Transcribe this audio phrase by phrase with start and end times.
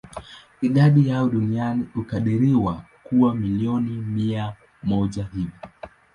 [0.61, 5.51] Idadi yao duniani hukadiriwa kuwa milioni mia moja hivi.